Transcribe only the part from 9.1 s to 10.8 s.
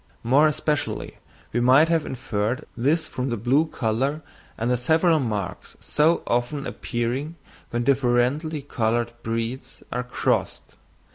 breeds are crossed.